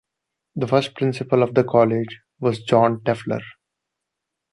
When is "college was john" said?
1.63-3.03